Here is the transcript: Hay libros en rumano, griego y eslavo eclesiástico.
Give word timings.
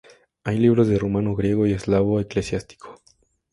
Hay 0.43 0.57
libros 0.57 0.87
en 0.87 0.97
rumano, 0.97 1.35
griego 1.35 1.67
y 1.67 1.73
eslavo 1.73 2.19
eclesiástico. 2.19 2.99